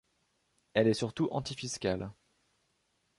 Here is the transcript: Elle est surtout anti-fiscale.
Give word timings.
Elle 0.73 0.87
est 0.87 0.95
surtout 0.95 1.27
anti-fiscale. 1.29 2.11